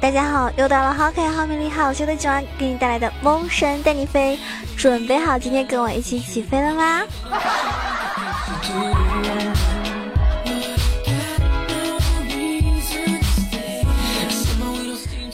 [0.00, 4.38] 大家好，又到了好可爱、好美丽、好秀的九安，给你带来的梦神带你飞，
[4.76, 7.02] 准备好今天跟我一起起飞了吗？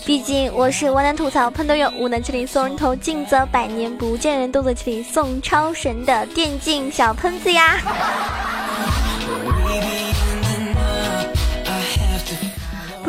[0.06, 7.76] 毕竟我是万能吐槽喷队友，无能麒麟送人头，近则百年不见人，动作麒麟送超神的电竞小喷子呀！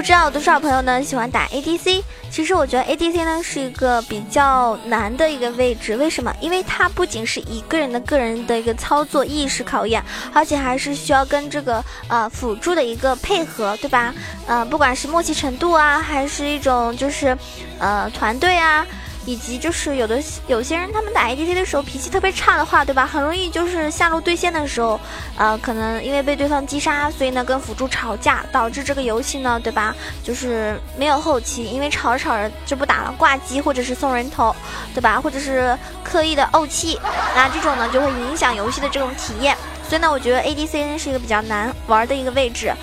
[0.06, 2.04] 知道有多少朋友呢喜欢打 ADC？
[2.30, 6.32] 其实我觉得 ADC 呢是一个比较难的一个位置，为什么？
[6.40, 14.14] 因为它不仅是一个人的个人的一个操作意识考验，而且还是需要跟这个呃辅助的一个配合，对吧？
[14.46, 17.36] 呃，不管是默契程度啊，还是一种就是
[17.80, 18.86] 呃团队啊。
[19.26, 23.06] 以及就是有的有些人他们打 ADC 的时候脾气特别差的话，对吧？
[23.06, 25.00] 很容易就是下路对线的时候，
[25.38, 29.96] 呃，可能因为被对方击杀，所以呢跟辅助吵架，导致这个游戏呢，对吧？
[30.24, 34.56] 就是没有后期，因为吵着吵着就不打了，挂机或者是送人头，
[34.94, 35.20] 对吧？
[35.20, 37.00] 或者是刻意的怄气，
[37.36, 39.58] 那这种呢就会影响游戏的这种体验。
[39.90, 42.74] 所以呢，我觉得 ADC 呢是一个比较难玩的一个位置，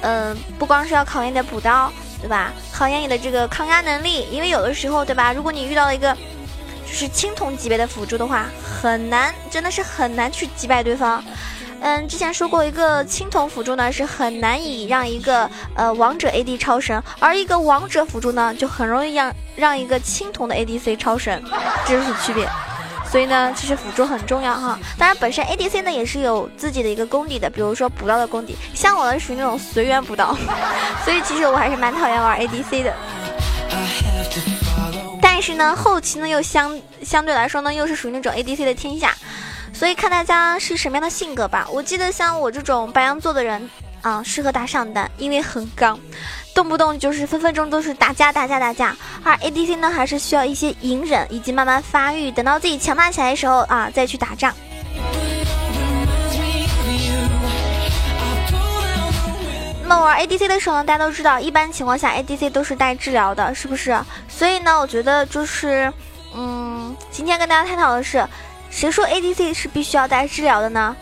[0.00, 1.92] 嗯，不光是要考验你的补刀。
[2.22, 2.52] 对吧？
[2.72, 5.32] 考验你的这个抗压能力，因为有的时候，对吧？
[5.32, 6.16] 如果你遇到了一个
[6.86, 11.22] 就是青铜级别的辅助的话，很难，真的是很难去击败对方。
[11.80, 21.42] 嗯，之前说过，一个青铜辅助呢是很难以让一个呃王者 AD 超神，而一个王者辅助呢就很容易让让一个青铜的 ADC 超神，
[21.84, 22.48] 这就是区别。
[23.12, 24.78] 所以呢，其实辅助很重要哈。
[24.96, 28.56] 当然，本身 ADC 呢也是有自己的一个功底的，比如说补刀的功底。
[28.72, 30.34] 像我呢属于那种随缘补刀，
[31.04, 32.94] 所以其实我还是蛮讨厌玩 ADC 的。
[35.20, 39.14] 但是呢，后期呢又相相对来说呢又是属于那种 ADC 的天下，
[39.74, 41.68] 所以看大家是什么样的性格吧。
[41.70, 43.68] 我记得像我这种白羊座的人
[44.02, 45.98] 啊，适合打上单，因为很刚。
[46.54, 54.54] 动不动就是分分钟都是打架打架打架，而 ADC 呢还是需要一些隐忍以及慢慢发育，等到自己强大起来的时候啊再去打仗。
[59.82, 63.98] 那么玩 ADC 的时候呢，大家都知道，一般情况下 ADC 都是带治疗的，是不是？
[64.28, 65.90] 所以呢，我觉得就是，
[66.34, 68.26] 嗯，今天跟大家探讨的是，
[68.70, 70.94] 谁说 ADC 是必须要带治疗的呢？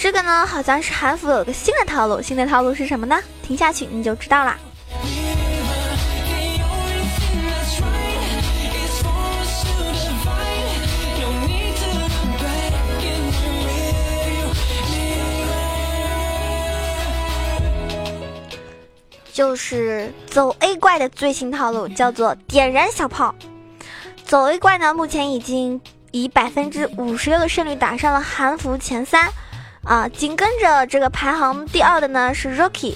[0.00, 3.20] 这个呢，好像是韩服有个新的套路，新的套路是什么呢？
[3.42, 4.58] 听下去你就知道啦。
[19.30, 23.34] 就是走 A 怪的最新套路，叫做点燃小炮。
[24.24, 25.78] 走 A 怪呢，目前已经
[26.10, 29.30] 以百分之五十六的胜率打上了韩服前三，
[29.90, 32.94] 啊，紧跟着这个排行第二的呢是 Rocky，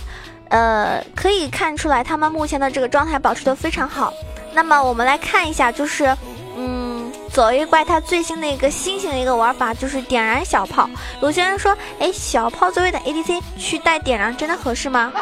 [0.48, 4.14] 呃，可以看出来他们目前的这个状态保持的非常好。
[4.52, 6.16] 那么我们来看一下，就是，
[6.56, 10.88] 嗯，走 A 怪它最新的一个新型的一个玩法就是点燃小炮。
[11.20, 15.12] 有些人说，哎，小炮作为的 ADC 去带点燃真的合适吗？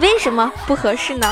[0.00, 1.30] 为什么不合适呢？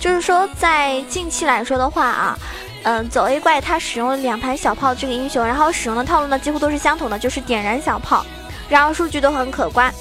[0.00, 2.38] 就是说，在近期来说的话啊，
[2.84, 8.24] 嗯，走 A 怪它使用两排小炮这个英雄，然后使用的套路呢几乎都是相同的，就是点燃小炮，
[8.68, 9.92] 然后数据都很可观。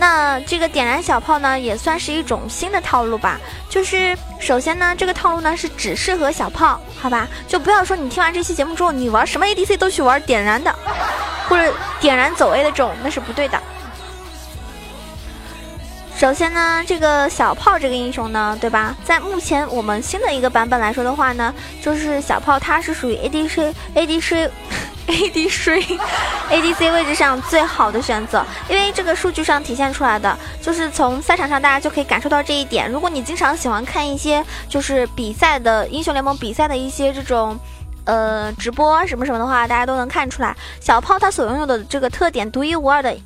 [0.00, 3.40] 那这个点燃小炮呢，也算是一种新的套路吧。
[3.68, 7.26] 就是首先呢，这个套路呢是只适合小炮，好吧？
[7.48, 10.72] 就不要说你听完这期节目之后，你玩什么 ADC 都去玩点燃的，
[11.48, 13.60] 或者点燃走 A 的这种，那是不对的。
[16.16, 18.94] 首先呢，这个小炮这个英雄呢，对吧？
[19.04, 21.52] 在目前我们新的一个版本来说的话呢，
[21.82, 24.50] 就是小炮它是属于 ADC ADC
[25.08, 25.98] ADC
[26.50, 32.90] ADC 位置上最好的选择，因为这个数据上体现出来的，就是从赛场上大家就可以感受到这一点。
[32.90, 37.58] 如果你经常喜欢看一些就是比赛的英雄联盟比赛的一些这种
[38.04, 43.16] 呃直播什么什么的话，大家都能看出来，小炮他所拥有的这个特点独一无二的。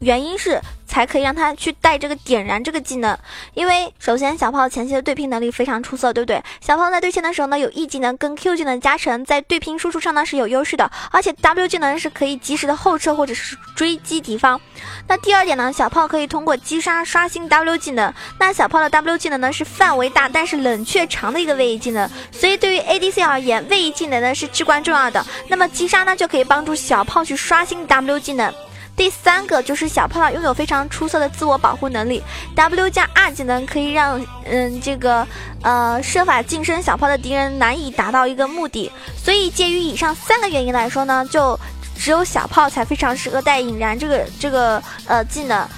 [0.00, 3.16] 原因是才可以让他去带这个点燃这个技能，
[3.54, 6.42] 因为首先小炮前期的对拼能力非常出色，对不对？
[6.60, 14.60] 小炮在对线的时候呢，有 E 技能跟 Q 技能加成，在对拼输出上呢是有优势的，而且 W 技能是可以及时的后撤或者是追击敌方。
[15.08, 18.12] 那第二点呢，小炮可以通过击杀刷新 W 技能。
[18.38, 25.24] 那小炮的 W 技能呢是范围大但是冷却长的一个位移技能，所以对于 ADC 而言，位移技能呢是至关重要的。
[25.48, 28.52] 那么击杀呢就可以帮助小炮去刷新 W 技能。
[28.96, 32.22] 第三个就是小炮拥有非常出色的自我保护能力
[32.54, 35.26] ，W 加 R 技能可以让嗯这个
[35.62, 38.90] 呃设法近身小炮的敌人难以达到一个目的，
[39.22, 41.58] 所以介于以上三个原因来说呢，就
[41.94, 45.68] 只有小炮才非常适合带引燃这个这个呃技能。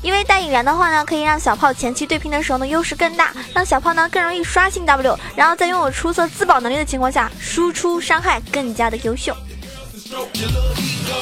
[0.00, 9.36] 因为带引燃的话呢，可以让小炮前期对拼的时候呢优势更大，让小炮呢更容易刷新 W，然后在拥有出色自保能力的情况下，输出伤害更加的优秀。
[10.08, 11.20] stroke your little ego.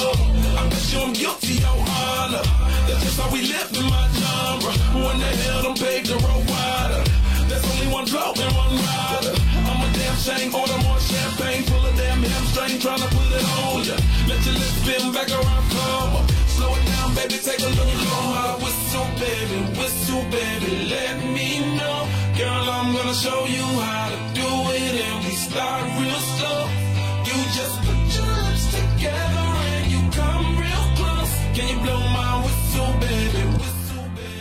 [0.54, 2.44] I'm guilty, your honor.
[2.86, 4.72] That's just how we live in my genre.
[5.02, 7.02] When the hell paved the road wider?
[7.50, 9.34] There's only one blow and one rider.
[9.66, 13.46] I'm a damn shame, order more champagne, full of damn hamstring, trying to put it
[13.58, 13.96] on ya.
[14.30, 16.14] Let your lips spin back around, come.
[16.54, 17.90] Slow it down, baby, take a look.
[18.06, 21.98] My whistle, baby, whistle, baby, let me know.
[22.38, 23.85] Girl, I'm gonna show you how.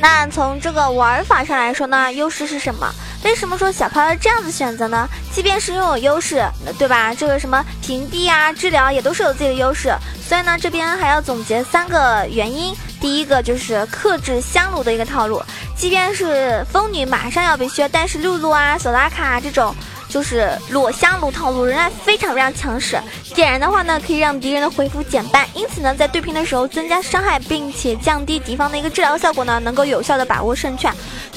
[0.05, 2.87] 那从这个玩法上来说呢，优势是什么？
[3.23, 5.09] 为什么说小炮要这样子选择呢？
[5.33, 6.45] 即便是拥有优势，
[6.77, 7.11] 对吧？
[7.11, 9.91] 这个什么屏蔽啊、治疗也都是有自己的优势。
[10.21, 12.71] 所以呢，这边还要总结三个原因。
[13.01, 15.41] 第一个就是克制香炉的一个套路，
[15.75, 19.75] 即便是风女马上要被削，但是露露啊、索拉卡这种
[20.15, 22.97] 就是裸香炉套路仍然非常非常强势。
[23.33, 30.89] 点燃的话呢，可以让敌人的回复减半，因此呢，在对拼的时候增加伤害，并且降低敌方的一个治疗效果呢，能够有效的把握胜券。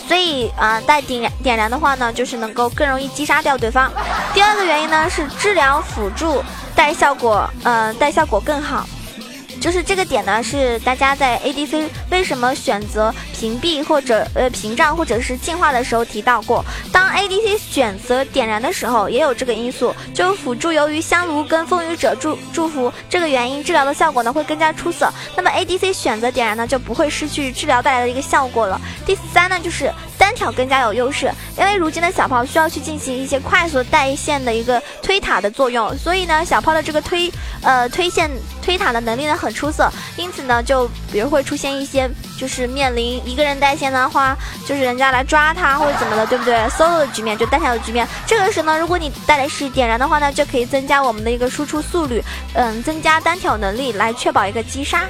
[0.06, 3.92] 所以啊，带点燃点燃的话呢，就是能够更容易击杀掉对方。
[4.32, 6.40] 第二个原因呢是治疗辅助。
[6.76, 8.86] 带效果，呃，带效果更好，
[9.60, 16.64] 就是这个点呢，是大家在 ADC 为什么选择屏蔽或者呃屏障或者是净化的时候提到过。
[16.92, 25.12] 当 ADC 选择点燃的时候，也有这个因素，就辅助由于香炉跟风雨者祝祝福这个原因，治疗的效果呢会更加出色。
[25.36, 28.80] 那么 ADC 选择点燃呢，就不会失去治疗带来的一个效果了。
[29.04, 29.92] 第三呢，就是。
[30.18, 37.32] 单挑更加有优势，因为如今的小炮需要去进行一些快速带线的一个推塔的作用，所以呢，小炮的这个推
[37.62, 38.30] 呃推线
[38.60, 44.36] 推塔的能力呢很出色，因此呢，就比如会出现一些就是面临一个人带线的话，
[44.66, 52.22] 就是人家来抓他或者怎么的，对不对？solo 的局面就单挑的局面，这个时候呢，如果你带的是点燃的话呢，就可以增加我们的一个输出速率，
[52.54, 55.04] 嗯，增加单挑能力来确保一个击杀。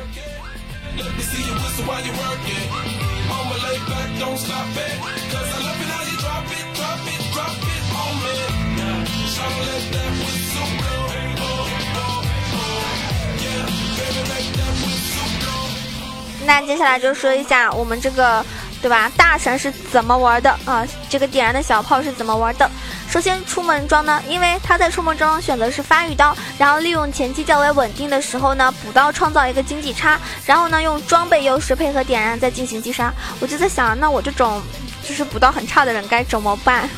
[16.46, 18.44] 那接下来就说一下我们这个，
[18.80, 19.10] 对吧？
[19.18, 20.86] 大神是怎么玩的啊？
[21.08, 22.70] 这个点燃的小炮是怎么玩的？
[23.10, 33.12] 首先出门装呢，因为他在出门装选择是发育刀，然后利用前期较为稳定的时候呢，补刀创造一个经济差，然后呢用装备优势配合点燃再进行击杀。
[33.40, 34.62] 我就在想，那我这种
[35.02, 36.88] 就是补刀很差的人该怎么办？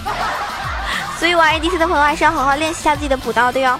[1.19, 3.79] 所以玩 ADC 的朋友还是要好好练习一下自己的补刀的哟。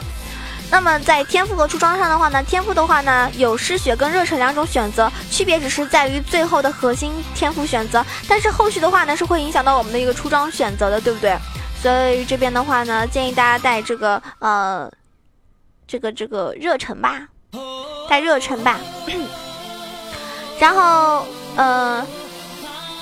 [0.71, 11.37] 那么在天赋和出装上的话呢，天赋的话呢有失血跟热忱两种选择，区别只是在于最后的核心天赋选择，但是后续的话呢是会影响到我们的一个出装选择的，对不对？
[11.83, 14.91] 所以这边的话呢，建议大家带这个呃，
[15.87, 17.29] 这个这个热忱吧，
[18.09, 18.79] 带热忱吧。
[20.61, 21.27] 然后
[21.57, 22.07] 呃，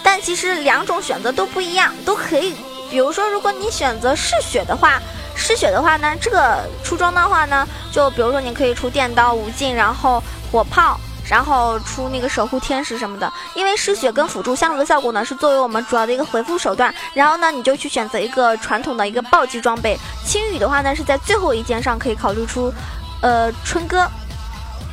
[0.03, 2.55] 但其实两种选择都不一样，都可以。
[2.91, 5.01] 比如说，如果你选择嗜血的话。
[5.41, 13.33] 嗜血的话呢，这个出装的话呢，就比如说你可以出电刀、无尽，然后火炮，然后出那个守护天使什么的。
[13.55, 16.95] 因为失血跟辅助相同的效果呢，是作为我们主要的一个回复手段。
[17.15, 19.99] 然后呢，你就去选择一个传统的一个暴击装备。
[20.25, 22.73] 青羽的话呢，是在最后一件上可以考虑出，
[23.21, 24.09] 呃，春哥。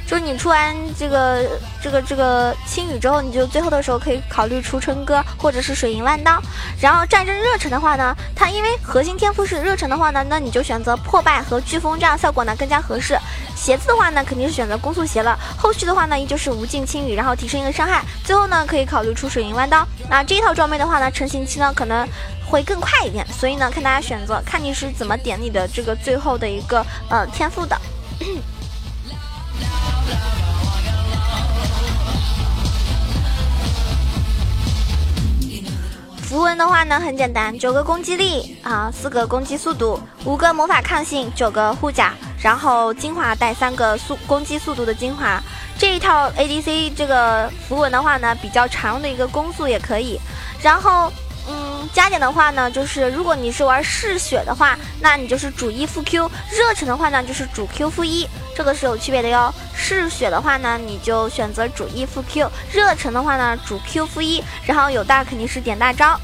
[0.08, 1.44] 就是你出完这个
[1.82, 6.40] 这个这个青羽之后，你就最后的时候可以考虑出春哥或者是水银万刀。
[6.80, 13.18] 然后战争热忱的话呢，它因为核心天赋是热忱的话呢，那你就选择破败和飓风，这样效果呢更加合适。
[13.56, 15.38] 鞋子的话呢，肯定是选择攻速鞋了。
[15.58, 18.04] 后续的话呢，依旧是无尽青羽，然后提升一个伤害。
[18.24, 19.88] 最后呢，可以考虑出水银弯刀。
[20.08, 22.08] 那这一套装备的话呢，成型期呢可能
[22.46, 27.76] 会更快一点，所以呢，看大家选择，看你是怎么点你的这个最后的一个呃天赋的。
[36.36, 45.42] 符文的话呢，很简单，九个攻击力啊，四个攻击速度，五个魔法抗性，九个护甲，然后精华带三个速攻击速度的精华。
[45.78, 50.20] 这一套 ADC 这个符文的话呢，比较常用的一个攻速也可以。
[50.62, 51.10] 然后，
[51.94, 59.54] 加点的话呢，就是如果你是玩嗜血的话，那你就是主一副 Q；热忱的话呢，就是主 Q 副一，这个是有区别的哟。
[59.74, 64.44] 嗜血的话呢，你就选择主一副 Q；热忱的话呢，主 Q 副一。
[64.66, 66.20] 然后有大肯定是点大招。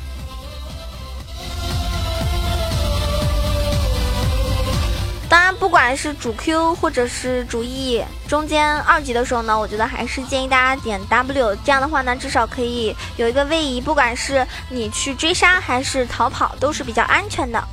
[5.31, 17.63] 当然，不管是主 Q 或者是主 E，中间二级的时候呢，我觉得还是建议大家点 W，这样的话呢，至少可以有一个位移，不管是你去追杀还是逃跑，都是比较安全的。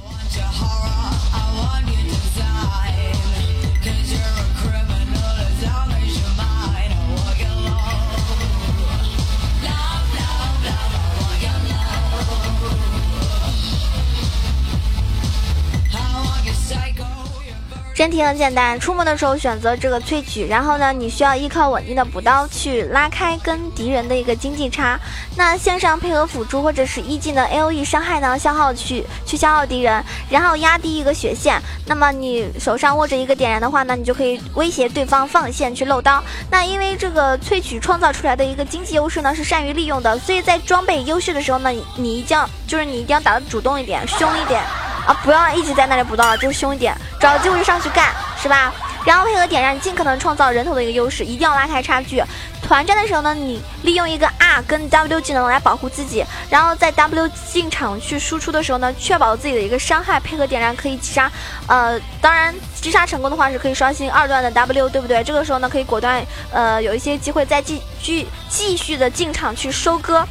[17.98, 24.96] 真题很简单，出门的时候选择这个萃取，然后呢，你需要依靠稳定的补刀去拉开跟敌人的一个经济差。
[25.36, 30.00] 那线上配合辅助或者是一技能 A O E 伤害呢，消耗去去消耗敌人，
[30.30, 31.60] 然后压低一个血线。
[31.86, 36.22] 那么你手上握着一个点燃的话呢，你就可以威胁对方放线去漏刀。
[36.52, 44.62] 那因为这个萃取创造出来的一个经济优势呢，是善于利用的，所以在装备优势的时候呢，你一定要就是你一定要打的主动一点，凶一点。
[45.08, 48.70] 啊，不要一直在那里补刀了，就凶一点，找机会就上去干，是吧？
[49.06, 52.22] 然后配合点燃，尽可能创造人头的一个优势，一定要拉开差距。
[52.60, 61.30] 团战的时候呢，你利用一个 R 跟 W 技能来保护自己，然后在 W 进场去输出的时候呢，确保自己的一个伤害，配合点燃可以击杀。
[61.68, 65.24] 呃，当然击杀成功的话是可以刷新二段的 W，对不对？
[65.24, 66.22] 这个时候呢，可以果断
[66.52, 70.26] 呃有一些机会再继续继续的进场去收割。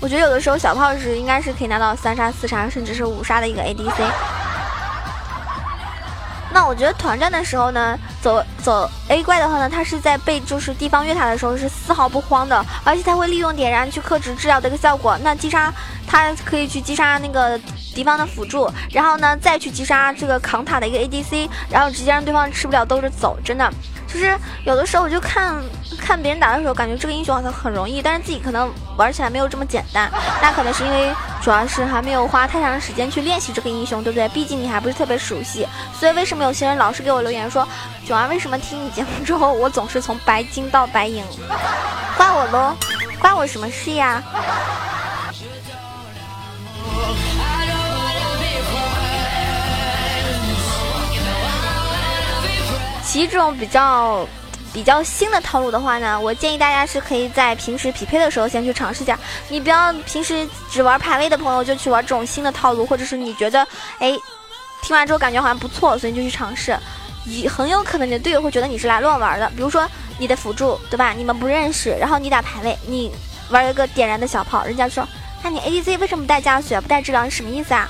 [0.00, 4.10] 我觉得有的时候小炮是应该是可以拿到三杀、四杀，甚至是五杀的一个 ADC。
[6.52, 15.16] 那我觉得团战的时候呢，走走 A 怪的话呢，他是在被就是地方越塔的时候是丝毫不慌的，而且他会利用点燃去克制治疗的一个效果。
[15.22, 15.72] 那击杀
[16.08, 17.56] 他可以去击杀那个
[17.94, 23.70] 敌方的辅助，然后呢再去击杀这个扛塔的一个 ADC，然后直接让对方吃不了兜着走，真的。
[24.12, 25.56] 就是有的时候我就看
[26.00, 30.10] 看别人打的时候，感觉这个英雄好像很容易，但是自己可能玩起来没有这么简单。
[30.42, 34.28] 那可能是因为主要是还没有花太长时间去练习这个英雄，对不对？
[34.30, 35.66] 毕竟你还不是特别熟悉。
[35.98, 37.66] 所以为什么有些人老是给我留言说，
[38.04, 41.24] 九儿为什么听你节目之后，我总是从白金到白银？
[42.16, 42.74] 怪我喽？
[43.20, 44.22] 关我什么事呀？
[53.10, 54.24] 其这种比较
[54.72, 59.18] 比较新的套路的话呢，我建议大家是可以在平时匹配的时候先去尝试一下。
[59.48, 63.66] 你不要平时只玩排位的朋友就去玩这种新的套路，或者是你觉得
[63.98, 64.16] 哎
[64.80, 66.78] 听完之后感觉好像不错，所以你就去尝试。
[67.24, 69.50] 你很有可能你的队友会觉得你是来乱玩的。
[69.56, 69.84] 比如说
[70.16, 71.12] 你的辅助对吧？
[71.12, 73.10] 你们不认识，然后你打排位，你
[73.48, 75.04] 玩一个点燃的小炮，人家说
[75.42, 77.24] 那你 ADC 为什么不带加血不带治疗？
[77.24, 77.88] 是什么意思啊？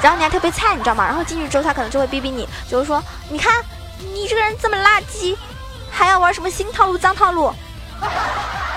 [0.00, 1.04] 然后你还特别菜，你知道吗？
[1.04, 3.52] 然后进去之后他可能就会逼逼你，就是说你看。
[3.98, 5.36] 你这个人这么垃圾，
[5.90, 7.52] 还要玩什么新套路、脏套路？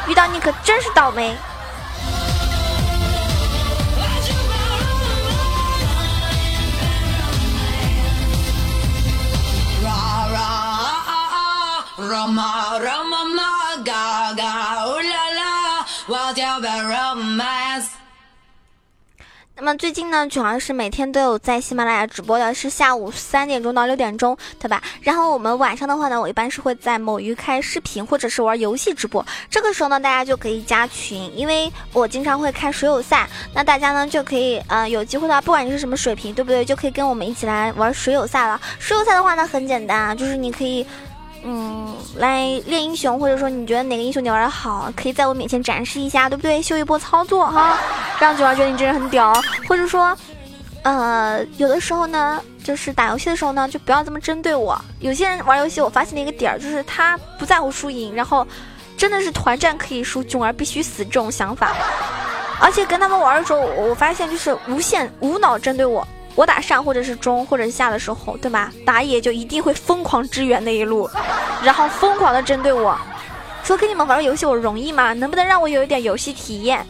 [0.08, 1.36] 遇到你可真是倒霉。
[19.64, 24.82] 那么最近呢，主要是每天都有在喜马拉雅直播的，是下午三点钟到六点钟，对吧？
[25.02, 36.66] 然后我们晚上的话呢，我一般是会在某鱼开视频或者是玩游戏直播，这个时候呢，大家就可以加群，因为我经常会开水友赛，那大家呢就可以，呃，有机会的话，不管你是什么水平，对不对？
[36.66, 38.60] 就可以跟我们一起来玩水友赛了。
[38.80, 40.84] 水友赛的话呢，很简单啊，就是你可以。
[41.44, 46.62] 嗯，来练英雄，或者说你觉得哪个英雄你玩的好，可以在我面前展示一下，对不对？
[46.62, 47.78] 秀一波操作哈，
[48.20, 49.34] 让九儿觉得你真的很屌。
[49.68, 50.16] 或者说，
[50.84, 54.80] 呃，有的时候呢，就是打游戏的时候呢，就不要这么针对我。
[55.00, 58.46] 有些人玩游戏，我发现了一个点儿，就是他不在乎输赢，然后
[58.96, 61.76] 真的是团战可以输，囧儿必须死这种想法。
[62.60, 66.08] 而且跟他们玩的时候，我发现就是无限无脑针对我。
[66.36, 68.72] 我打上或者是中或者是下的时候，对吧？
[68.86, 71.10] 打野就一定会疯狂支援那一路，
[71.64, 72.98] 然后疯狂的针对我，
[73.64, 75.14] 说跟你们玩个游戏我容易吗？
[75.14, 76.86] 能不能让我有一点游戏体验？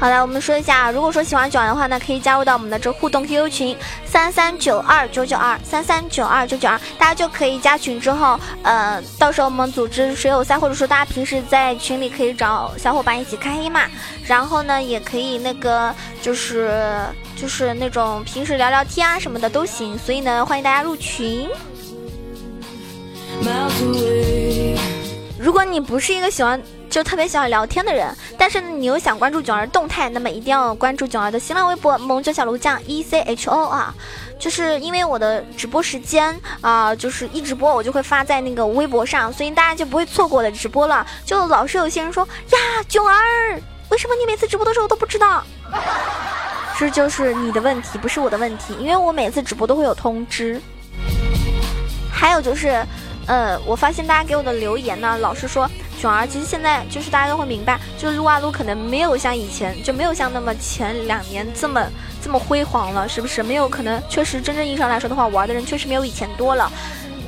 [0.00, 3.76] 好了，我们说一下，如果说喜欢九儿的话呢，可以加入到我们的这互动 QQ 群
[4.10, 13.82] 三三九二九九二三三九二九九二，大家就可以加群之后，呃，到时候我们组织水友赛，或者说大家平时在群里可以找小伙伴一起开黑嘛，
[14.26, 16.90] 然后呢，也可以那个就是
[17.36, 21.48] 就是那种平时聊聊天啊什么的都行，所以呢，欢迎大家入群。
[25.38, 26.60] 如果你不是一个喜欢。
[26.98, 28.12] 就特别喜欢聊天的人。
[28.36, 33.94] 但是呢，你又想关注囧儿动态，那么一定要关注囧儿的新浪微博“萌九小炉酱 E C H O” 啊。
[34.36, 41.06] 就是因为我的直播时间啊，就是一直播我就会发在那个微博上，所以大家就不会错过我的直播了。
[41.24, 43.14] 就老是有些人说呀，囧儿，
[43.90, 45.44] 为什么你每次直播的时候都不知道？
[46.76, 50.60] 这就是你的问题，不是我的问题，因为我每次直播都会有通知。
[52.12, 52.84] 还有就是，
[53.26, 55.68] 呃，我发现大家给我的留言呢，老是说
[56.00, 61.84] 囧儿，其实现在就是大家都会明白，就是撸啊撸可能没有像以前，就没有像那么前两年这么。
[62.20, 64.02] 这么辉煌了，是不是没有可能？
[64.08, 66.70] 确实，真正意义上来说的话，玩的人确实没有以前多了。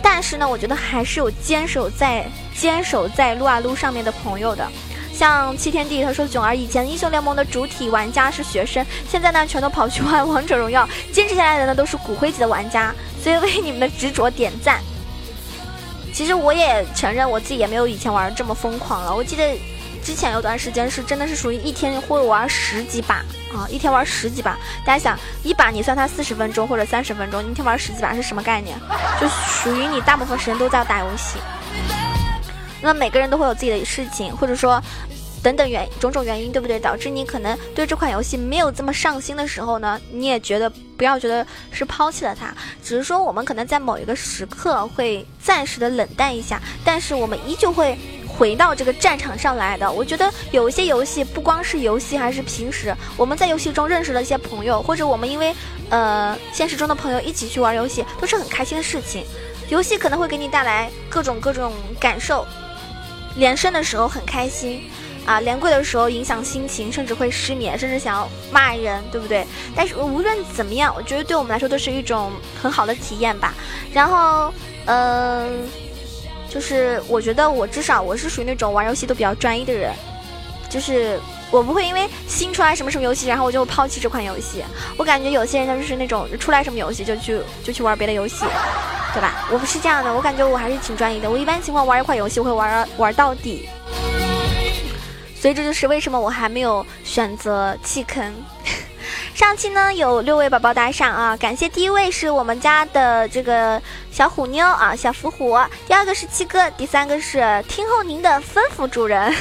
[0.02, 4.68] 但是呢，我觉得还是有坚守在坚守在撸啊撸上面的朋友的。
[5.14, 14.80] 像七天地，他说囧儿以前英雄联盟的主体玩家是学生，现在呢全都跑去玩王者荣耀，坚持下来的呢都是骨灰级的玩家，所以为你们的执着点赞。
[16.12, 19.14] 其实我也承认，我自己也没有以前玩这么疯狂了。
[19.14, 19.58] 我记得。
[20.02, 23.16] 之前有段时间是真的是属于一天会玩十几把
[23.54, 24.58] 啊，一天玩十几把。
[24.82, 28.74] 大家想，一把你算它四十分钟或者三十分钟，你一天玩十几把是什么概念？
[29.20, 31.38] 就属于你大部分时间都在打游戏。
[32.80, 34.82] 那每个人都会有自己的事情，或者说
[35.42, 36.78] 等等原种种原因，对不对？
[36.78, 47.98] 导致你可能对这款游戏没有这么上心的时候呢，你也觉得不要觉得是抛弃了它，只是说我们可能在某一个时刻会暂时的冷淡一下，但是我们依旧会。
[48.32, 55.54] 回到这个战场上来的，我觉得有一些游戏不光是游戏，还是平时我们在游戏中认识了一些朋友，或者我们因为
[55.90, 59.26] 呃现实中的朋友一起去玩游戏，都是很开心的事情。
[59.68, 62.46] 游戏可能会给你带来各种各种感受，
[63.36, 64.84] 连胜的时候很开心
[65.30, 69.46] 啊，连跪的时候影响心情，甚至会失眠，甚至想要骂人，对不对？
[69.76, 73.54] 但是无论怎么样，我觉得对我们来说都是一种很好的体验吧。
[73.92, 74.52] 然后，
[74.86, 75.68] 嗯。
[76.52, 79.94] 就是我觉得我至少我是属于那种玩游戏都比较专一的人，
[80.68, 81.16] 就是
[81.48, 84.64] 我不会因为新出来什么什么游戏，然后我就抛弃这款游戏。
[84.96, 88.44] 我感觉有些人他就是那种出来什么游戏就去就去玩别的游戏，
[89.14, 89.46] 对吧？
[89.52, 91.30] 我不是这样的，我感觉我还是挺专一的。
[91.30, 93.68] 我一般情况玩一款游戏我会玩玩到底，
[95.40, 98.34] 所以这就是为什么我还没有选择弃坑。
[99.34, 103.80] 上期呢有六位宝宝打赏啊，感谢第一位是我们家的这个
[104.12, 109.34] 小虎妞啊，小伏虎，第二个是七哥，第三个是听候您的吩咐主人，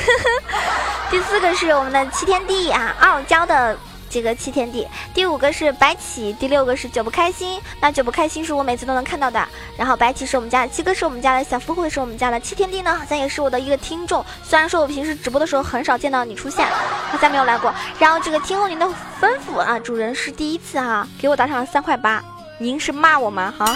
[1.11, 3.77] 第四个是我们的七天地啊，傲娇的。
[4.09, 7.61] 这个七天地，第五个是白起，第六个是九不开心。
[7.79, 9.47] 那九不开心是我每次都能看到的。
[9.77, 14.25] 然后白起是我们家的，七哥是我们家的，小富贵是我们家的，七天地呢好像也是我的一个听众。
[14.43, 16.67] 虽然说我平时直播的时候很少见到你出现，
[17.11, 17.73] 好像没有来过。
[17.99, 18.85] 然后这个听候您的
[19.21, 22.23] 吩咐啊，主人是第一次哈，给我打赏了三块八。
[22.57, 23.53] 您是骂我吗？
[23.57, 23.73] 哈，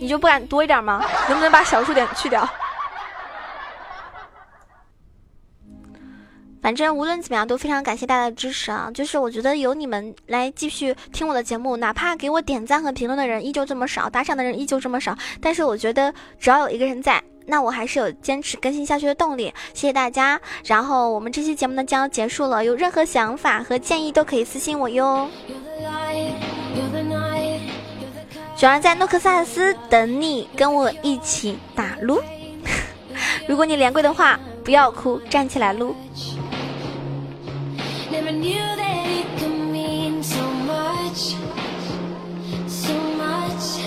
[0.00, 1.04] 你就不敢多一点吗？
[1.28, 2.48] 能不能把小数点去掉？
[6.60, 8.90] 反正无论怎么样，都非常感谢大家的支持啊！
[8.92, 19.52] 就是我觉得有你们来继续听我的节目，哪怕给我点赞和评论的人依旧这么少，打赏的人依旧这么少，但是我觉得只要有一个人在，那我还是有坚持更新下去的动力。
[19.72, 20.40] 谢谢大家！
[20.64, 25.28] 然后我们这期节目呢将要结束了，有任何想法和建议都可以私信我哟。
[28.56, 32.20] 九儿在诺克萨斯等你，跟我一起打撸。
[33.46, 35.94] 如果你连跪的话，不要哭，站起来撸。
[38.30, 41.34] Knew that it could mean so much,
[42.68, 43.80] so much.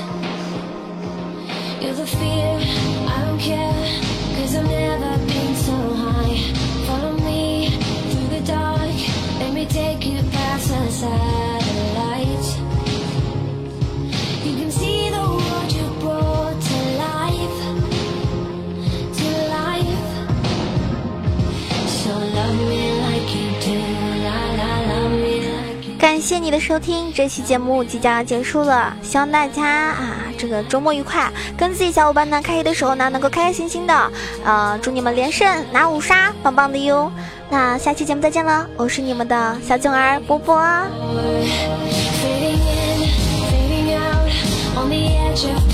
[1.80, 2.60] You're the fear,
[3.08, 4.02] I don't care,
[4.36, 5.31] cause I've never
[26.32, 34.12] 谢你的收听，这期节目即将要结束了，希望大家啊，这个周末愉快，跟自己小伙伴呢开黑的时候呢，能够开开心心的，
[34.46, 37.12] 呃，祝你们连胜拿五杀，棒棒的哟！
[37.50, 40.56] 那下期节目再见了，我是你们的小囧儿波波。
[44.74, 45.71] Only you can